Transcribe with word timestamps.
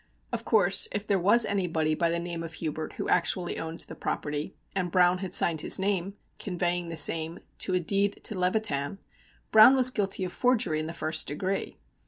Of 0.33 0.43
course, 0.45 0.87
if 0.93 1.05
there 1.05 1.19
was 1.19 1.45
anybody 1.45 1.93
by 1.93 2.09
the 2.09 2.17
name 2.17 2.41
of 2.41 2.53
Hubert 2.55 2.93
who 2.93 3.07
actually 3.07 3.59
owned 3.59 3.81
the 3.81 3.93
property, 3.93 4.55
and 4.75 4.91
Browne 4.91 5.19
had 5.19 5.31
signed 5.31 5.61
his 5.61 5.77
name, 5.77 6.15
conveying 6.39 6.89
the 6.89 6.97
same, 6.97 7.37
to 7.59 7.75
a 7.75 7.79
deed 7.79 8.19
to 8.23 8.33
Levitan, 8.33 8.97
Browne 9.51 9.75
was 9.75 9.91
guilty 9.91 10.23
of 10.23 10.33
forgery 10.33 10.79
in 10.79 10.87
the 10.87 10.93
first 10.93 11.27
degree. 11.27 11.77